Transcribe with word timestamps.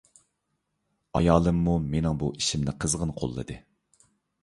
ئايالىممۇ 1.19 1.77
مېنىڭ 1.93 2.19
بۇ 2.25 2.33
ئىشىمنى 2.41 2.77
قىزغىن 2.83 3.17
قوللىدى. 3.23 3.63